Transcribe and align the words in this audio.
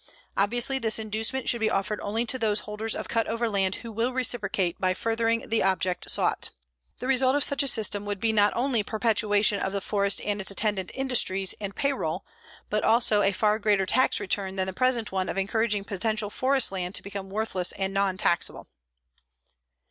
Obviously 0.35 0.79
this 0.79 0.97
inducement 0.97 1.47
should 1.47 1.59
be 1.59 1.69
offered 1.69 2.01
only 2.01 2.25
to 2.25 2.39
those 2.39 2.61
holders 2.61 2.95
of 2.95 3.07
cut 3.07 3.27
over 3.27 3.47
land 3.47 3.75
who 3.85 3.91
will 3.91 4.13
reciprocate 4.13 4.81
by 4.81 4.95
furthering 4.95 5.47
the 5.47 5.61
object 5.61 6.09
sought. 6.09 6.49
The 6.97 7.05
result 7.05 7.35
of 7.35 7.43
such 7.43 7.61
a 7.61 7.67
system 7.67 8.03
would 8.05 8.19
be 8.19 8.33
not 8.33 8.51
only 8.55 8.81
perpetuation 8.81 9.59
of 9.59 9.73
the 9.73 9.79
forest 9.79 10.19
and 10.25 10.41
its 10.41 10.49
attendant 10.49 10.89
industries 10.95 11.53
and 11.61 11.75
payroll, 11.75 12.25
but 12.67 12.83
also 12.83 13.21
a 13.21 13.31
far 13.31 13.59
greater 13.59 13.85
tax 13.85 14.19
return 14.19 14.55
than 14.55 14.65
the 14.65 14.73
present 14.73 15.11
one 15.11 15.29
of 15.29 15.37
encouraging 15.37 15.83
potential 15.83 16.31
forest 16.31 16.71
land 16.71 16.95
to 16.95 17.03
become 17.03 17.29
worthless 17.29 17.71
and 17.73 17.93
non 17.93 18.17
taxable. 18.17 18.65